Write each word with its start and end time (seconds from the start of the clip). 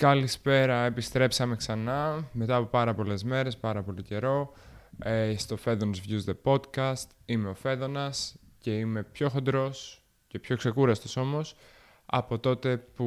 Καλησπέρα, 0.00 0.84
επιστρέψαμε 0.84 1.56
ξανά 1.56 2.28
μετά 2.32 2.56
από 2.56 2.66
πάρα 2.66 2.94
πολλές 2.94 3.24
μέρες, 3.24 3.56
πάρα 3.56 3.82
πολύ 3.82 4.02
καιρό 4.02 4.52
ε, 4.98 5.34
στο 5.36 5.56
Φέδωνας 5.56 6.00
Views 6.08 6.30
The 6.30 6.34
Podcast. 6.42 7.06
Είμαι 7.24 7.48
ο 7.48 7.54
Φέδωνας 7.54 8.36
και 8.58 8.78
είμαι 8.78 9.02
πιο 9.02 9.28
χοντρός 9.28 10.02
και 10.26 10.38
πιο 10.38 10.56
ξεκούραστος 10.56 11.16
όμως 11.16 11.54
από 12.06 12.38
τότε 12.38 12.76
που 12.76 13.04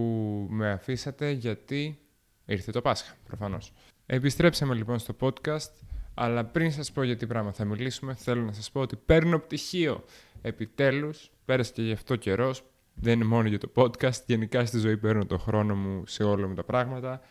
με 0.49 0.71
αφήσατε 0.71 1.29
γιατί 1.29 1.99
ήρθε 2.45 2.71
το 2.71 2.81
Πάσχα, 2.81 3.15
προφανώς. 3.27 3.73
Επιστρέψαμε 4.05 4.73
λοιπόν 4.73 4.99
στο 4.99 5.15
podcast, 5.19 5.71
αλλά 6.13 6.45
πριν 6.45 6.71
σας 6.71 6.91
πω 6.91 7.03
για 7.03 7.17
τι 7.17 7.27
πράγμα 7.27 7.51
θα 7.51 7.65
μιλήσουμε, 7.65 8.13
θέλω 8.13 8.41
να 8.41 8.51
σας 8.51 8.71
πω 8.71 8.79
ότι 8.79 8.95
παίρνω 8.95 9.39
πτυχίο. 9.39 10.03
Επιτέλους, 10.41 11.31
πέρασε 11.45 11.71
και 11.73 11.81
γι' 11.81 11.91
αυτό 11.91 12.15
καιρός, 12.15 12.63
δεν 12.93 13.13
είναι 13.13 13.23
μόνο 13.23 13.47
για 13.47 13.59
το 13.59 13.71
podcast. 13.75 14.25
Γενικά 14.25 14.65
στη 14.65 14.77
ζωή 14.77 14.97
παίρνω 14.97 15.25
το 15.25 15.37
χρόνο 15.37 15.75
μου 15.75 16.05
σε 16.05 16.23
όλα 16.23 16.47
μου 16.47 16.53
τα 16.53 16.63
πράγματα. 16.63 17.21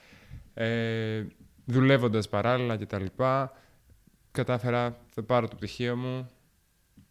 Ε, 0.55 1.27
Δουλεύοντας 1.65 2.29
παράλληλα 2.29 2.77
κτλ. 2.77 3.05
Κατάφερα, 4.31 4.97
θα 5.09 5.23
πάρω 5.23 5.49
το 5.49 5.57
πτυχίο 5.57 5.97
μου 5.97 6.29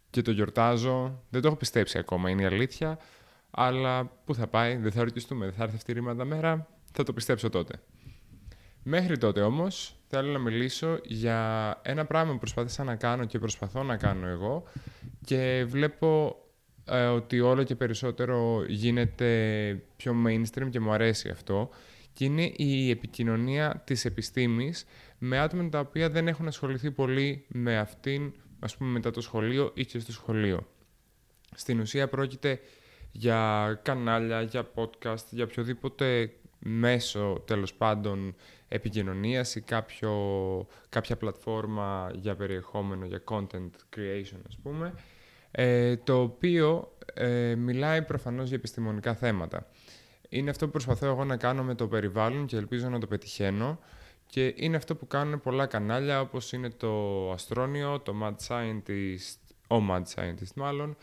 και 0.09 0.22
το 0.22 0.32
γιορτάζω. 0.32 1.23
Δεν 1.30 1.42
το 1.42 1.48
έχω 1.48 1.58
πιστέψει 1.58 1.98
ακόμα, 1.98 2.30
είναι 2.30 2.42
η 2.42 2.45
αλήθεια. 2.45 3.00
Αλλά 3.52 4.12
πού 4.26 4.36
θα 4.36 4.48
πάει, 4.48 4.76
δεν 4.76 4.92
θα 4.92 5.04
ρωτήσουμε, 5.04 5.45
δεν 5.45 5.54
θα 5.54 5.64
έρθει 5.64 5.76
αυτή 5.76 5.92
η 5.92 5.94
ρήματα 5.94 6.26
μέρα. 6.26 6.68
Θα 6.92 7.04
το 7.04 7.14
πιστέψω 7.14 7.50
τότε. 7.50 7.73
Μέχρι 8.84 9.18
τότε 9.18 9.42
όμως 9.42 9.95
θέλω 10.08 10.31
να 10.31 10.40
μιλήσω 10.40 11.00
για 11.04 11.80
ένα 11.81 12.06
πράγμα 12.06 12.31
που 12.31 12.38
προσπάθησα 12.38 12.84
να 12.84 12.95
κάνω 12.95 13.26
και 13.26 13.40
προσπαθώ 13.40 13.84
να 13.84 13.97
κάνω 13.97 14.28
εγώ 14.28 14.64
και 15.25 15.66
βλέπω 15.68 16.36
ε, 16.86 17.06
ότι 17.06 17.40
όλο 17.40 17.64
και 17.64 17.76
περισσότερο 17.76 18.66
γίνεται 18.68 19.82
πιο 19.96 20.16
mainstream 20.28 20.70
και 20.70 20.80
μου 20.80 20.92
αρέσει 20.92 21.30
αυτό 21.30 21.70
και 22.14 22.26
είναι 22.26 22.52
η 22.56 22.90
επικοινωνία 22.90 23.82
της 23.86 24.06
επιστήμης 24.06 24.86
με 25.18 25.40
άτομα 25.40 25.70
τα 25.70 25.80
οποία 25.80 26.09
δεν 26.09 26.28
έχουν 26.28 26.48
ασχοληθεί 26.48 26.92
πολύ 26.92 27.46
με 27.48 27.78
αυτήν, 27.78 28.34
ας 28.59 28.78
πούμε 28.78 28.90
μετά 28.90 29.12
το 29.12 29.22
σχολείο 29.22 29.72
ή 29.74 29.86
και 29.86 30.00
στο 30.00 30.12
σχολείο. 30.12 30.68
Στην 31.56 31.80
ουσία 31.80 32.08
πρόκειται 32.08 32.59
για 33.12 33.80
κανάλια, 33.84 34.42
για 34.42 34.70
podcast, 34.76 35.26
για 35.30 35.44
οποιοδήποτε 35.44 36.34
μέσο 36.59 37.44
τέλος 37.46 37.74
πάντων 37.74 38.36
επικοινωνίας 38.68 39.56
ή 39.56 39.62
κάποιο, 39.62 40.12
κάποια 40.90 41.18
πλατφόρμα 41.18 42.12
για 42.16 42.36
περιεχόμενο, 42.36 43.06
για 43.06 43.24
content 43.26 43.70
creation 43.96 44.40
ας 44.48 44.58
πούμε, 44.64 44.94
ε, 45.52 45.97
το 45.97 46.21
οποίο 46.21 46.91
ε, 47.13 47.55
μιλάει 47.55 48.02
προφανώς 48.02 48.47
για 48.47 48.57
επιστημονικά 48.57 49.13
θέματα. 49.13 49.67
Είναι 50.30 50.49
αυτό 50.49 50.66
που 50.66 50.71
προσπαθώ 50.71 51.05
εγώ 51.05 51.25
να 51.25 51.38
κάνω 51.38 51.63
με 51.63 51.75
το 51.75 51.88
περιβάλλον 51.88 52.45
και 52.45 52.57
ελπίζω 52.57 52.89
να 52.89 52.99
το 52.99 53.07
πετυχαίνω 53.07 53.79
και 54.25 54.53
είναι 54.55 54.77
αυτό 54.77 54.95
που 54.95 55.07
κάνουν 55.07 55.41
πολλά 55.41 55.66
κανάλια 55.66 56.22
όπως 56.22 56.52
είναι 56.52 56.69
το 56.69 57.31
Αστρόνιο, 57.31 57.99
το 57.99 58.13
Mad 58.23 58.35
Scientist, 58.47 59.39
ο 59.67 59.88
Mad 59.89 60.02
Scientist 60.16 60.53
μάλλον, 60.55 60.97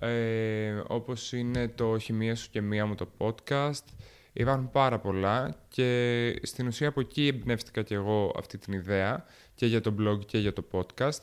ε, 0.00 0.82
όπως 0.86 1.32
είναι 1.32 1.68
το 1.68 1.98
Χημεία 1.98 2.34
σου 2.34 2.50
και 2.50 2.60
μία 2.60 2.86
μου 2.86 2.94
το 2.94 3.08
podcast. 3.18 3.84
Υπάρχουν 4.32 4.70
πάρα 4.70 4.98
πολλά 4.98 5.56
και 5.68 6.40
στην 6.42 6.66
ουσία 6.66 6.88
από 6.88 7.00
εκεί 7.00 7.26
εμπνεύστηκα 7.26 7.82
και 7.82 7.94
εγώ 7.94 8.34
αυτή 8.38 8.58
την 8.58 8.72
ιδέα 8.72 9.24
και 9.54 9.66
για 9.66 9.80
το 9.80 9.94
blog 9.98 10.26
και 10.26 10.38
για 10.38 10.52
το 10.52 10.64
podcast 10.72 11.20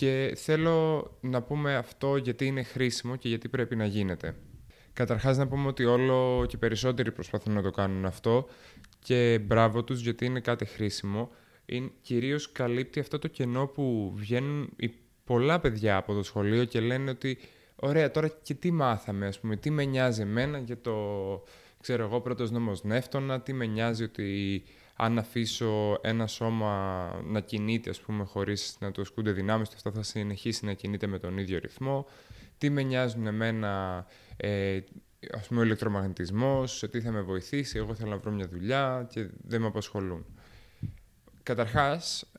και 0.00 0.32
θέλω 0.36 1.10
να 1.20 1.42
πούμε 1.42 1.76
αυτό 1.76 2.16
γιατί 2.16 2.46
είναι 2.46 2.62
χρήσιμο 2.62 3.16
και 3.16 3.28
γιατί 3.28 3.48
πρέπει 3.48 3.76
να 3.76 3.84
γίνεται. 3.84 4.34
Καταρχάς 4.92 5.36
να 5.36 5.48
πούμε 5.48 5.66
ότι 5.66 5.84
όλο 5.84 6.46
και 6.48 6.56
περισσότεροι 6.56 7.12
προσπαθούν 7.12 7.54
να 7.54 7.62
το 7.62 7.70
κάνουν 7.70 8.04
αυτό 8.04 8.48
και 8.98 9.38
μπράβο 9.42 9.84
τους 9.84 10.00
γιατί 10.00 10.24
είναι 10.24 10.40
κάτι 10.40 10.64
χρήσιμο. 10.64 11.30
Είναι, 11.66 11.90
κυρίως 12.00 12.52
καλύπτει 12.52 13.00
αυτό 13.00 13.18
το 13.18 13.28
κενό 13.28 13.66
που 13.66 14.12
βγαίνουν 14.16 14.76
πολλά 15.24 15.60
παιδιά 15.60 15.96
από 15.96 16.14
το 16.14 16.22
σχολείο 16.22 16.64
και 16.64 16.80
λένε 16.80 17.10
ότι 17.10 17.38
ωραία 17.76 18.10
τώρα 18.10 18.28
και 18.42 18.54
τι 18.54 18.70
μάθαμε 18.70 19.26
ας 19.26 19.40
πούμε, 19.40 19.56
τι 19.56 19.70
με 19.70 19.84
νοιάζει 19.84 20.22
εμένα 20.22 20.58
για 20.58 20.80
το 20.80 20.94
ξέρω 21.80 22.04
εγώ 22.04 22.20
πρώτος 22.20 22.50
νόμος 22.50 22.84
Νεύτωνα, 22.84 23.40
τι 23.40 23.52
με 23.52 23.66
νοιάζει 23.66 24.02
ότι 24.02 24.62
αν 25.02 25.18
αφήσω 25.18 25.98
ένα 26.02 26.26
σώμα 26.26 27.22
να 27.24 27.40
κινείται, 27.40 27.90
ας 27.90 28.00
πούμε, 28.00 28.24
χωρίς 28.24 28.76
να 28.80 28.90
το 28.90 29.00
ασκούνται 29.00 29.32
δυνάμεις, 29.32 29.68
αυτό 29.74 29.90
θα 29.90 30.02
συνεχίσει 30.02 30.64
να 30.64 30.72
κινείται 30.72 31.06
με 31.06 31.18
τον 31.18 31.38
ίδιο 31.38 31.58
ρυθμό. 31.58 32.06
Τι 32.58 32.70
με 32.70 32.82
νοιάζουν 32.82 33.26
εμένα, 33.26 34.06
ε, 34.36 34.80
ας 35.32 35.46
πούμε, 35.46 35.60
ο 35.60 35.64
ηλεκτρομαγνητισμός, 35.64 36.76
σε 36.76 36.88
τι 36.88 37.00
θα 37.00 37.10
με 37.10 37.20
βοηθήσει, 37.20 37.78
εγώ 37.78 37.94
θέλω 37.94 38.10
να 38.10 38.16
βρω 38.16 38.30
μια 38.30 38.48
δουλειά 38.48 39.06
και 39.10 39.28
δεν 39.46 39.60
με 39.60 39.66
απασχολούν. 39.66 40.24
Καταρχάς, 41.42 42.32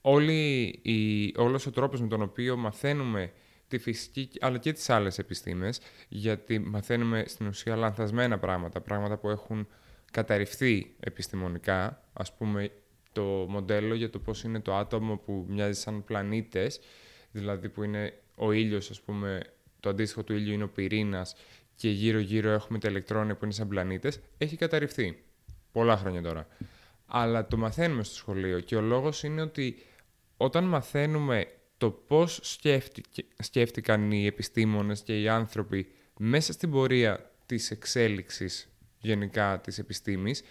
όλη 0.00 0.64
η, 0.82 1.32
όλος 1.36 1.66
ο 1.66 1.70
τρόπος 1.70 2.00
με 2.00 2.08
τον 2.08 2.22
οποίο 2.22 2.56
μαθαίνουμε 2.56 3.32
τη 3.68 3.78
φυσική 3.78 4.30
αλλά 4.40 4.58
και 4.58 4.72
τις 4.72 4.90
άλλες 4.90 5.18
επιστήμες, 5.18 5.80
γιατί 6.08 6.58
μαθαίνουμε 6.58 7.24
στην 7.26 7.46
ουσία 7.46 7.76
λανθασμένα 7.76 8.38
πράγματα, 8.38 8.80
πράγματα 8.80 9.18
που 9.18 9.30
έχουν 9.30 9.66
καταρριφθεί 10.12 10.94
επιστημονικά, 11.00 12.04
ας 12.12 12.36
πούμε 12.36 12.70
το 13.12 13.22
μοντέλο 13.48 13.94
για 13.94 14.10
το 14.10 14.18
πώς 14.18 14.42
είναι 14.42 14.60
το 14.60 14.74
άτομο 14.74 15.16
που 15.16 15.46
μοιάζει 15.48 15.80
σαν 15.80 16.04
πλανήτες, 16.04 16.80
δηλαδή 17.30 17.68
που 17.68 17.82
είναι 17.82 18.12
ο 18.36 18.52
ήλιος, 18.52 18.90
ας 18.90 19.00
πούμε, 19.00 19.42
το 19.80 19.88
αντίστοιχο 19.88 20.22
του 20.24 20.32
ήλιου 20.32 20.52
είναι 20.52 20.64
ο 20.64 20.68
πυρήνας 20.68 21.34
και 21.74 21.90
γύρω-γύρω 21.90 22.50
έχουμε 22.50 22.78
τα 22.78 22.88
ηλεκτρόνια 22.88 23.36
που 23.36 23.44
είναι 23.44 23.52
σαν 23.52 23.68
πλανήτες, 23.68 24.20
έχει 24.38 24.56
καταρριφθεί. 24.56 25.22
Πολλά 25.72 25.96
χρόνια 25.96 26.22
τώρα. 26.22 26.46
Αλλά 27.06 27.46
το 27.46 27.56
μαθαίνουμε 27.56 28.04
στο 28.04 28.14
σχολείο 28.14 28.60
και 28.60 28.76
ο 28.76 28.80
λόγος 28.80 29.22
είναι 29.22 29.42
ότι 29.42 29.82
όταν 30.36 30.64
μαθαίνουμε 30.64 31.46
το 31.78 31.90
πώς 31.90 32.40
σκέφτηκαν 33.38 34.10
οι 34.10 34.26
επιστήμονες 34.26 35.00
και 35.00 35.20
οι 35.20 35.28
άνθρωποι 35.28 35.86
μέσα 36.18 36.52
στην 36.52 36.70
πορεία 36.70 37.30
της 37.46 37.70
εξέλιξης 37.70 38.71
γενικά 39.02 39.60
της 39.60 39.78
επιστήμης, 39.78 40.42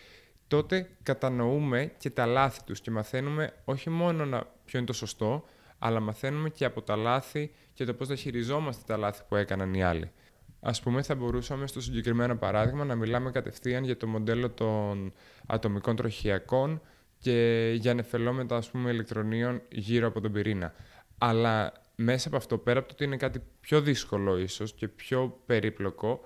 τότε 0.48 0.90
κατανοούμε 1.04 1.92
και 1.98 2.10
τα 2.10 2.26
λάθη 2.26 2.64
τους 2.64 2.82
και 2.82 2.92
μαθαίνουμε 2.92 3.54
όχι 3.66 3.90
μόνο 3.90 4.26
να, 4.26 4.44
ποιο 4.66 4.78
είναι 4.80 4.88
το 4.88 4.94
σωστό, 4.94 5.46
αλλά 5.80 6.00
μαθαίνουμε 6.00 6.50
και 6.50 6.66
από 6.66 6.82
τα 6.82 6.96
λάθη 6.96 7.52
και 7.74 7.86
το 7.86 7.94
πώς 7.94 8.08
θα 8.08 8.16
χειριζόμαστε 8.16 8.84
τα 8.86 8.98
λάθη 8.98 9.24
που 9.28 9.36
έκαναν 9.36 9.74
οι 9.74 9.84
άλλοι. 9.84 10.12
Ας 10.60 10.82
πούμε, 10.82 11.02
θα 11.02 11.16
μπορούσαμε 11.16 11.68
στο 11.68 11.82
συγκεκριμένο 11.82 12.36
παράδειγμα 12.36 12.86
να 12.86 12.96
μιλάμε 12.96 13.32
κατευθείαν 13.32 13.84
για 13.84 13.98
το 13.98 14.08
μοντέλο 14.08 14.50
των 14.50 15.14
ατομικών 15.48 15.96
τροχιακών 15.96 16.82
και 17.18 17.72
για 17.78 17.94
νεφελόμετα, 17.94 18.56
ας 18.56 18.70
πούμε, 18.70 18.90
ηλεκτρονίων 18.90 19.62
γύρω 19.70 20.08
από 20.08 20.22
τον 20.22 20.32
πυρήνα. 20.32 20.74
Αλλά 21.18 21.74
μέσα 21.96 22.28
από 22.28 22.38
αυτό, 22.38 22.58
πέρα 22.58 22.80
από 22.80 22.88
το 22.88 22.94
ότι 22.94 23.04
είναι 23.04 23.18
κάτι 23.18 23.42
πιο 23.60 23.82
δύσκολο 23.82 24.38
ίσως 24.38 24.74
και 24.74 24.88
πιο 24.88 25.42
περίπλοκο, 25.46 26.22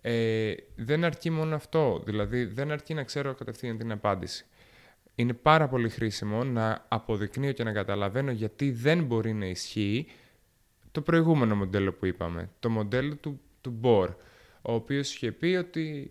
ε, 0.00 0.54
δεν 0.76 1.04
αρκεί 1.04 1.30
μόνο 1.30 1.54
αυτό. 1.54 2.02
Δηλαδή, 2.04 2.44
δεν 2.44 2.70
αρκεί 2.70 2.94
να 2.94 3.02
ξέρω 3.02 3.34
κατευθείαν 3.34 3.78
την 3.78 3.92
απάντηση. 3.92 4.46
Είναι 5.14 5.32
πάρα 5.32 5.68
πολύ 5.68 5.88
χρήσιμο 5.88 6.44
να 6.44 6.84
αποδεικνύω 6.88 7.52
και 7.52 7.64
να 7.64 7.72
καταλαβαίνω 7.72 8.30
γιατί 8.30 8.70
δεν 8.70 9.04
μπορεί 9.04 9.32
να 9.32 9.46
ισχύει 9.46 10.06
το 10.90 11.00
προηγούμενο 11.00 11.54
μοντέλο 11.56 11.92
που 11.92 12.06
είπαμε. 12.06 12.50
Το 12.60 12.70
μοντέλο 12.70 13.16
του, 13.16 13.40
του 13.60 13.80
Bohr, 13.82 14.08
ο 14.62 14.72
οποίος 14.72 15.14
είχε 15.14 15.32
πει 15.32 15.46
ότι 15.46 16.10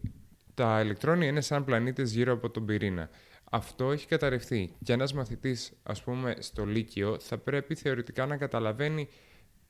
τα 0.53 0.81
ηλεκτρόνια 0.81 1.27
είναι 1.27 1.41
σαν 1.41 1.65
πλανήτες 1.65 2.11
γύρω 2.11 2.33
από 2.33 2.49
τον 2.49 2.65
πυρήνα. 2.65 3.09
Αυτό 3.51 3.91
έχει 3.91 4.07
καταρρευθεί. 4.07 4.71
Και 4.83 4.93
ένας 4.93 5.13
μαθητής, 5.13 5.73
ας 5.83 6.03
πούμε, 6.03 6.35
στο 6.39 6.65
Λύκειο 6.65 7.19
θα 7.19 7.37
πρέπει 7.37 7.75
θεωρητικά 7.75 8.25
να 8.25 8.37
καταλαβαίνει 8.37 9.07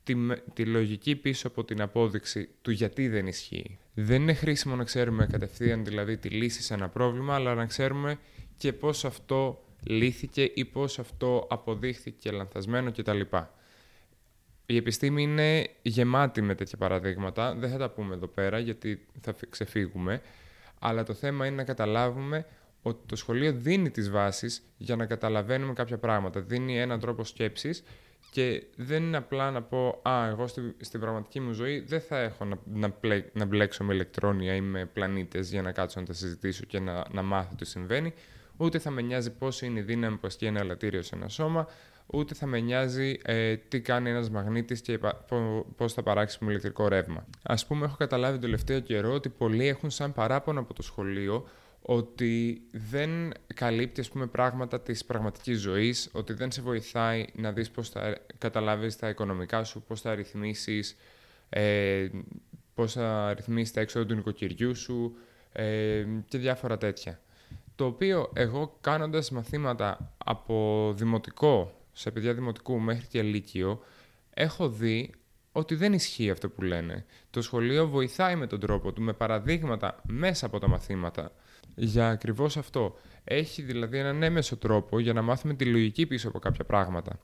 τη, 0.08 0.16
τη 0.54 0.64
λογική 0.64 1.16
πίσω 1.16 1.48
από 1.48 1.64
την 1.64 1.80
απόδειξη 1.80 2.48
του 2.62 2.70
γιατί 2.70 3.08
δεν 3.08 3.26
ισχύει. 3.26 3.78
Δεν 3.94 4.22
είναι 4.22 4.34
χρήσιμο 4.34 4.76
να 4.76 4.84
ξέρουμε 4.84 5.26
κατευθείαν 5.26 5.84
δηλαδή 5.84 6.16
τη 6.16 6.28
λύση 6.28 6.62
σε 6.62 6.74
ένα 6.74 6.88
πρόβλημα, 6.88 7.34
αλλά 7.34 7.54
να 7.54 7.66
ξέρουμε 7.66 8.18
και 8.56 8.72
πώς 8.72 9.04
αυτό 9.04 9.64
λύθηκε 9.82 10.50
ή 10.54 10.64
πώς 10.64 10.98
αυτό 10.98 11.46
αποδείχθηκε 11.50 12.30
λανθασμένο 12.30 12.92
κτλ. 12.92 13.20
Η 14.66 14.76
επιστήμη 14.76 15.22
είναι 15.22 15.70
γεμάτη 15.82 16.42
με 16.42 16.54
τέτοια 16.54 16.78
παραδείγματα, 16.78 17.54
δεν 17.54 17.70
θα 17.70 17.76
τα 17.78 17.90
πούμε 17.90 18.14
εδώ 18.14 18.26
πέρα 18.26 18.58
γιατί 18.58 19.06
θα 19.20 19.34
ξεφύγουμε, 19.50 20.20
αλλά 20.78 21.02
το 21.02 21.14
θέμα 21.14 21.46
είναι 21.46 21.56
να 21.56 21.64
καταλάβουμε 21.64 22.46
ότι 22.82 23.00
το 23.06 23.16
σχολείο 23.16 23.52
δίνει 23.52 23.90
τις 23.90 24.10
βάσεις 24.10 24.62
για 24.76 24.96
να 24.96 25.06
καταλαβαίνουμε 25.06 25.72
κάποια 25.72 25.98
πράγματα, 25.98 26.40
δίνει 26.40 26.78
έναν 26.78 27.00
τρόπο 27.00 27.24
σκέψης 27.24 27.82
και 28.30 28.66
δεν 28.76 29.02
είναι 29.02 29.16
απλά 29.16 29.50
να 29.50 29.62
πω 29.62 30.00
«Α, 30.02 30.28
εγώ 30.28 30.46
στη, 30.46 30.74
στην 30.80 31.00
πραγματική 31.00 31.40
μου 31.40 31.52
ζωή 31.52 31.80
δεν 31.80 32.00
θα 32.00 32.18
έχω 32.18 32.44
να, 32.44 32.58
να, 32.64 32.94
να 33.32 33.44
μπλέξω 33.44 33.84
με 33.84 33.94
ηλεκτρόνια 33.94 34.54
ή 34.54 34.60
με 34.60 34.84
πλανήτες 34.84 35.50
για 35.50 35.62
να 35.62 35.72
κάτσω 35.72 36.00
να 36.00 36.06
τα 36.06 36.12
συζητήσω 36.12 36.64
και 36.64 36.80
να, 36.80 37.04
να 37.10 37.22
μάθω 37.22 37.54
τι 37.54 37.64
συμβαίνει, 37.64 38.12
ούτε 38.56 38.78
θα 38.78 38.90
με 38.90 39.02
νοιάζει 39.02 39.30
πώς 39.30 39.62
είναι 39.62 39.78
η 39.78 39.82
δύναμη 39.82 40.16
που 40.16 40.26
ασκεί 40.26 40.44
ένα 40.46 40.60
ελαττήριο 40.60 41.02
σε 41.02 41.14
ένα 41.14 41.28
σώμα, 41.28 41.66
ούτε 42.06 42.34
θα 42.34 42.46
με 42.46 42.60
νοιάζει 42.60 43.18
ε, 43.22 43.56
τι 43.56 43.80
κάνει 43.80 44.10
ένας 44.10 44.30
μαγνήτης 44.30 44.80
και 44.80 44.98
πώς 45.76 45.92
θα 45.92 46.02
παράξει 46.02 46.44
με 46.44 46.50
ηλεκτρικό 46.50 46.88
ρεύμα. 46.88 47.26
Ας 47.42 47.66
πούμε, 47.66 47.84
έχω 47.84 47.96
καταλάβει 47.96 48.34
το 48.34 48.40
τελευταίο 48.40 48.80
καιρό 48.80 49.12
ότι 49.12 49.28
πολλοί 49.28 49.66
έχουν 49.66 49.90
σαν 49.90 50.12
παράπονο 50.12 50.60
από 50.60 50.74
το 50.74 50.82
σχολείο 50.82 51.48
ότι 51.90 52.62
δεν 52.70 53.32
καλύπτει 53.54 54.00
ας 54.00 54.08
πούμε, 54.08 54.26
πράγματα 54.26 54.80
της 54.80 55.04
πραγματικής 55.04 55.60
ζωής, 55.60 56.08
ότι 56.12 56.32
δεν 56.32 56.52
σε 56.52 56.62
βοηθάει 56.62 57.24
να 57.34 57.52
δεις 57.52 57.70
πώς 57.70 57.88
θα 57.88 58.18
καταλάβεις 58.38 58.96
τα 58.96 59.08
οικονομικά 59.08 59.64
σου, 59.64 59.82
πώς 59.82 60.00
θα 60.00 60.14
ρυθμίσεις, 60.14 60.96
ε, 61.48 62.08
πώς 62.74 62.92
θα 62.92 63.34
ρυθμίσεις 63.34 63.72
τα 63.72 63.80
έξοδα 63.80 64.06
του 64.06 64.14
νοικοκυριού 64.14 64.74
σου 64.74 65.16
ε, 65.52 66.04
και 66.28 66.38
διάφορα 66.38 66.78
τέτοια. 66.78 67.20
Το 67.74 67.84
οποίο 67.84 68.30
εγώ 68.34 68.78
κάνοντας 68.80 69.30
μαθήματα 69.30 70.14
από 70.18 70.92
δημοτικό, 70.96 71.80
σε 71.92 72.10
παιδιά 72.10 72.34
δημοτικού 72.34 72.78
μέχρι 72.78 73.06
και 73.06 73.22
λύκειο, 73.22 73.82
έχω 74.34 74.68
δει 74.68 75.14
ότι 75.52 75.74
δεν 75.74 75.92
ισχύει 75.92 76.30
αυτό 76.30 76.48
που 76.48 76.62
λένε. 76.62 77.04
Το 77.30 77.42
σχολείο 77.42 77.88
βοηθάει 77.88 78.36
με 78.36 78.46
τον 78.46 78.60
τρόπο 78.60 78.92
του, 78.92 79.02
με 79.02 79.12
παραδείγματα 79.12 80.00
μέσα 80.06 80.46
από 80.46 80.58
τα 80.58 80.68
μαθήματα, 80.68 81.32
για 81.74 82.08
ακριβώς 82.08 82.56
αυτό. 82.56 82.96
Έχει 83.24 83.62
δηλαδή 83.62 83.98
έναν 83.98 84.22
έμεσο 84.22 84.56
τρόπο 84.56 84.98
για 84.98 85.12
να 85.12 85.22
μάθουμε 85.22 85.54
τη 85.54 85.64
λογική 85.64 86.06
πίσω 86.06 86.28
από 86.28 86.38
κάποια 86.38 86.64
πράγματα. 86.64 87.18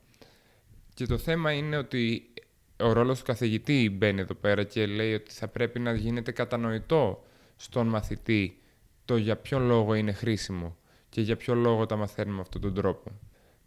Και 0.93 1.05
το 1.05 1.17
θέμα 1.17 1.51
είναι 1.51 1.77
ότι 1.77 2.33
ο 2.79 2.93
ρόλος 2.93 3.19
του 3.19 3.25
καθηγητή 3.25 3.89
μπαίνει 3.89 4.21
εδώ 4.21 4.33
πέρα 4.33 4.63
και 4.63 4.85
λέει 4.85 5.13
ότι 5.13 5.31
θα 5.31 5.47
πρέπει 5.47 5.79
να 5.79 5.93
γίνεται 5.93 6.31
κατανοητό 6.31 7.23
στον 7.55 7.87
μαθητή 7.87 8.57
το 9.05 9.17
για 9.17 9.35
ποιο 9.35 9.59
λόγο 9.59 9.93
είναι 9.93 10.11
χρήσιμο 10.11 10.77
και 11.09 11.21
για 11.21 11.35
ποιο 11.35 11.55
λόγο 11.55 11.85
τα 11.85 11.95
μαθαίνουμε 11.95 12.41
αυτόν 12.41 12.61
τον 12.61 12.73
τρόπο. 12.73 13.11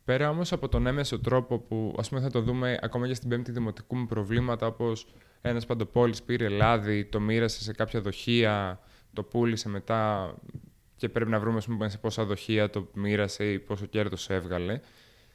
Πέρα 0.05 0.31
όμως 0.31 0.53
από 0.53 0.69
τον 0.69 0.87
έμεσο 0.87 1.19
τρόπο 1.19 1.59
που 1.59 1.95
ας 1.99 2.09
πούμε 2.09 2.21
θα 2.21 2.31
το 2.31 2.41
δούμε 2.41 2.79
ακόμα 2.83 3.07
και 3.07 3.15
στην 3.15 3.29
πέμπτη 3.29 3.53
δημοτικού 3.53 3.97
με 3.97 4.07
προβλήματα 4.07 4.67
όπως 4.67 5.07
ένας 5.41 5.67
παντοπόλης 5.67 6.23
πήρε 6.23 6.49
λάδι, 6.49 7.05
το 7.05 7.21
μοίρασε 7.21 7.63
σε 7.63 7.73
κάποια 7.73 8.01
δοχεία, 8.01 8.81
το 9.13 9.23
πούλησε 9.23 9.69
μετά 9.69 10.35
και 10.99 11.09
πρέπει 11.09 11.31
να 11.31 11.41
βρούμε 11.41 11.61
πούμε, 11.67 11.89
σε 11.89 11.99
πόσα 11.99 12.25
δοχεία 12.25 12.71
το 12.71 12.89
μοίρασε 12.95 13.53
ή 13.53 13.59
πόσο 13.59 13.87
κέρδος 13.87 14.31
έβγαλε. 14.31 14.81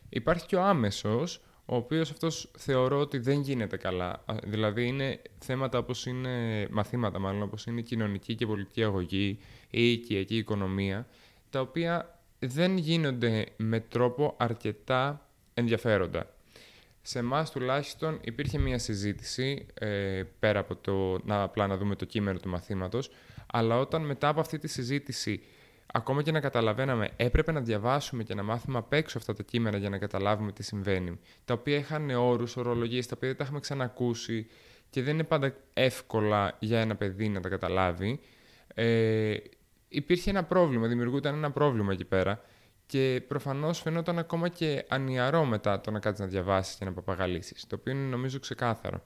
Υπάρχει 0.10 0.46
και 0.46 0.56
ο 0.56 0.64
άμεσος, 0.64 1.42
ο 1.66 1.76
οποίος 1.76 2.12
αυτός 2.12 2.52
θεωρώ 2.58 3.00
ότι 3.00 3.18
δεν 3.18 3.42
γίνεται 3.42 3.78
καλά. 3.78 4.24
Δηλαδή 4.44 4.88
είναι 4.88 5.22
θέματα 5.40 5.78
όπως 5.78 6.06
είναι, 6.06 6.68
μαθήματα 6.72 7.20
μάλλον, 7.20 7.42
όπως 7.42 7.66
είναι 7.66 7.82
κοινωνική 7.82 8.36
και 8.36 8.46
πολιτική 8.46 8.84
αγωγή 8.84 9.40
ή 9.70 9.92
οικιακή 9.92 10.38
οικονομία, 10.38 11.08
τα 11.50 11.60
οποία 11.60 12.20
δεν 12.40 12.78
γίνονται 12.78 13.46
με 13.58 13.80
τρόπο 13.80 14.36
αρκετά 14.38 15.30
ενδιαφέροντα. 15.54 16.34
Σε 17.02 17.20
εμάς 17.20 17.52
τουλάχιστον 17.52 18.20
υπήρχε 18.24 18.58
μια 18.58 18.78
συζήτηση, 18.78 19.66
ε, 19.74 20.24
πέρα 20.40 20.60
από 20.60 20.76
το 20.76 21.20
να 21.26 21.42
απλά 21.42 21.68
να 21.68 21.78
δούμε 21.78 21.96
το 21.96 22.06
κείμενο 22.06 22.40
του 22.40 22.50
μαθήματος, 22.50 23.12
αλλά 23.52 23.80
όταν 23.80 24.06
μετά 24.06 24.28
από 24.28 24.40
αυτή 24.40 24.58
τη 24.58 24.68
συζήτηση, 24.68 25.44
ακόμα 25.86 26.22
και 26.22 26.32
να 26.32 26.40
καταλαβαίναμε, 26.40 27.10
έπρεπε 27.16 27.52
να 27.52 27.62
διαβάσουμε 27.62 28.24
και 28.24 28.34
να 28.34 28.44
μάθουμε 28.44 28.78
απ' 28.78 28.94
έξω 28.94 29.18
αυτά 29.18 29.34
τα 29.34 29.44
κείμενα 29.44 29.78
για 29.78 29.90
να 29.90 29.98
καταλάβουμε 29.98 30.52
τι 30.52 30.64
συμβαίνει, 30.64 31.20
τα 31.46 31.54
οποία 31.54 31.78
είχαν 31.78 32.10
όρους, 32.10 32.58
ορολογίες, 32.58 33.08
τα 33.08 33.14
οποία 33.16 33.28
δεν 33.28 33.38
τα 33.38 33.44
έχουμε 33.44 33.60
ξανακούσει 33.60 34.48
και 34.90 35.04
δεν 35.04 35.14
είναι 35.14 35.24
πάντα 35.24 35.56
εύκολα 35.74 36.56
για 36.60 36.80
ένα 36.80 36.96
παιδί 36.96 37.30
να 37.30 37.40
τα 37.40 37.50
καταλάβει, 37.50 38.20
ε, 38.74 39.36
υπήρχε 39.88 40.30
ένα 40.30 40.44
πρόβλημα, 40.44 40.88
δημιουργούταν 40.88 41.36
ένα 41.36 41.52
πρόβλημα 41.52 41.92
εκεί 41.92 42.06
πέρα 42.06 42.42
και 42.86 43.22
προφανώς 43.28 43.80
φαινόταν 43.82 44.20
ακόμα 44.20 44.50
και 44.50 44.86
ανιαρό 44.88 45.46
μετά 45.46 45.82
το 45.82 45.92
να 45.92 46.00
κάτσεις 46.00 46.26
να 46.26 46.32
διαβάσεις 46.32 46.76
και 46.76 46.86
να 46.86 46.94
παπαγαλίσεις, 46.94 47.68
το 47.68 47.76
οποίο 47.80 47.94
είναι 47.94 48.10
νομίζω 48.10 48.40
ξεκάθαρο. 48.40 49.04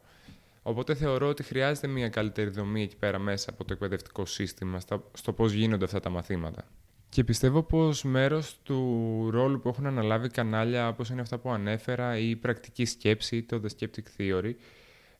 Οπότε 0.67 0.95
θεωρώ 0.95 1.27
ότι 1.27 1.43
χρειάζεται 1.43 1.87
μια 1.87 2.09
καλύτερη 2.09 2.49
δομή 2.49 2.81
εκεί 2.81 2.95
πέρα 2.95 3.19
μέσα 3.19 3.49
από 3.49 3.65
το 3.65 3.73
εκπαιδευτικό 3.73 4.25
σύστημα 4.25 4.79
στο 5.13 5.33
πώς 5.33 5.51
γίνονται 5.51 5.85
αυτά 5.85 5.99
τα 5.99 6.09
μαθήματα. 6.09 6.67
Και 7.09 7.23
πιστεύω 7.23 7.63
πως 7.63 8.03
μέρος 8.03 8.59
του 8.63 9.29
ρόλου 9.31 9.59
που 9.59 9.69
έχουν 9.69 9.85
αναλάβει 9.85 10.29
κανάλια 10.29 10.87
όπως 10.87 11.09
είναι 11.09 11.21
αυτά 11.21 11.37
που 11.37 11.51
ανέφερα 11.51 12.17
ή 12.17 12.29
η 12.29 12.35
πρακτική 12.35 12.85
σκέψη, 12.85 13.43
το 13.43 13.61
The 13.63 13.67
Skeptic 13.79 14.03
Theory, 14.17 14.51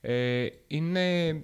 ε, 0.02 0.48
είναι 0.68 1.36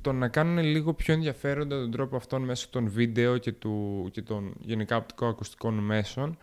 το 0.00 0.12
να 0.12 0.28
κάνουν 0.28 0.58
λίγο 0.58 0.94
πιο 0.94 1.14
ενδιαφέροντα 1.14 1.80
τον 1.80 1.90
τρόπο 1.90 2.16
αυτόν 2.16 2.42
μέσω 2.42 2.68
των 2.70 2.88
βίντεο 2.88 3.38
και, 3.38 3.52
του, 3.52 4.08
και 4.12 4.22
των 4.22 4.54
γενικά 4.60 4.96
οπτικοακουστικών 4.96 5.74
μέσων 5.74 6.38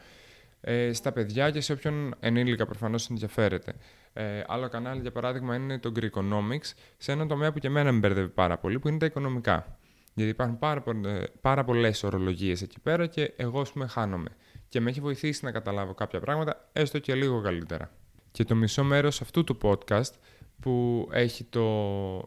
ε, 0.61 0.93
στα 0.93 1.11
παιδιά 1.11 1.51
και 1.51 1.61
σε 1.61 1.73
όποιον 1.73 2.15
ενήλικα 2.19 2.65
προφανώς 2.65 3.09
ενδιαφέρεται. 3.09 3.73
Ε, 4.19 4.43
άλλο 4.47 4.69
κανάλι, 4.69 5.01
για 5.01 5.11
παράδειγμα, 5.11 5.55
είναι 5.55 5.79
το 5.79 5.91
Greekonomics, 5.95 6.73
σε 6.97 7.11
ένα 7.11 7.27
τομέα 7.27 7.51
που 7.51 7.59
και 7.59 7.67
εμένα 7.67 7.91
με 7.91 7.99
μπερδεύει 7.99 8.29
πάρα 8.29 8.57
πολύ, 8.57 8.79
που 8.79 8.87
είναι 8.87 8.97
τα 8.97 9.05
οικονομικά. 9.05 9.77
Γιατί 10.13 10.31
υπάρχουν 10.31 10.59
πάρα, 10.59 10.83
πάρα 11.41 11.63
πολλές 11.63 12.03
ορολογίες 12.03 12.61
εκεί 12.61 12.79
πέρα 12.79 13.05
και 13.05 13.33
εγώ, 13.35 13.61
ας 13.61 13.71
πούμε, 13.71 13.87
χάνομαι. 13.87 14.29
Και 14.67 14.79
με 14.79 14.89
έχει 14.89 14.99
βοηθήσει 14.99 15.45
να 15.45 15.51
καταλάβω 15.51 15.93
κάποια 15.93 16.19
πράγματα, 16.19 16.69
έστω 16.73 16.99
και 16.99 17.15
λίγο 17.15 17.41
καλύτερα. 17.41 17.91
Και 18.31 18.43
το 18.43 18.55
μισό 18.55 18.83
μέρος 18.83 19.21
αυτού 19.21 19.43
του 19.43 19.57
podcast 19.61 20.13
που 20.59 21.07
έχει 21.11 21.43
το, 21.43 22.19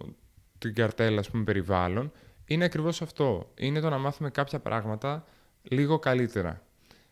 την 0.58 0.74
καρτέλα 0.74 1.18
ας 1.18 1.30
πούμε, 1.30 1.44
περιβάλλον, 1.44 2.12
είναι 2.44 2.64
ακριβώς 2.64 3.02
αυτό. 3.02 3.52
Είναι 3.56 3.80
το 3.80 3.88
να 3.88 3.98
μάθουμε 3.98 4.30
κάποια 4.30 4.58
πράγματα 4.58 5.24
λίγο 5.62 5.98
καλύτερα. 5.98 6.62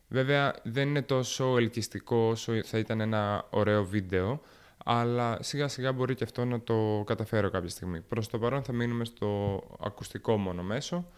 Βέβαια 0.09 0.55
δεν 0.63 0.89
είναι 0.89 1.03
τόσο 1.03 1.57
ελκυστικό 1.57 2.17
όσο 2.17 2.63
θα 2.65 2.79
ήταν 2.79 3.01
ένα 3.01 3.47
ωραίο 3.51 3.85
βίντεο, 3.85 4.41
αλλά 4.85 5.39
σιγά 5.43 5.69
σιγά 5.69 5.93
μπορεί 5.93 6.15
και 6.15 6.25
αυτό 6.25 6.45
να 6.45 6.61
το 6.61 7.03
καταφέρω 7.07 7.51
κάποια 7.51 7.69
στιγμή. 7.69 8.01
Προς 8.01 8.29
το 8.29 8.39
παρόν 8.39 8.63
θα 8.63 8.73
μείνουμε 8.73 9.05
στο 9.05 9.61
ακουστικό 9.81 10.37
μόνο 10.37 10.63
μέσο 10.63 11.09